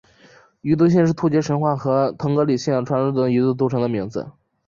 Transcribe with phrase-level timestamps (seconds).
[0.61, 4.31] 于都斤是突厥神话和腾格里信仰传说中的一座都城的名字。